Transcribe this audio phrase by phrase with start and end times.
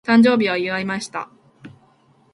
[0.03, 1.29] 誕生日を祝いました。